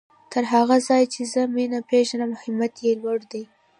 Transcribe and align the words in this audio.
تر 0.31 0.43
هغه 0.53 0.75
ځايه 0.87 1.07
چې 1.13 1.21
زه 1.33 1.41
مينه 1.55 1.79
پېژنم 1.89 2.31
همت 2.41 2.73
يې 2.85 2.91
لوړ 3.01 3.19
دی. 3.31 3.43